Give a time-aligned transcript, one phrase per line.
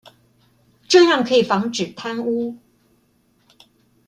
[0.87, 2.57] 這樣可以防止貪污